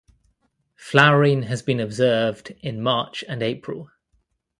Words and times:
Flowering 0.77 1.43
has 1.43 1.61
been 1.61 1.79
observed 1.79 2.55
in 2.61 2.81
March 2.81 3.23
and 3.27 3.43
April. 3.43 3.91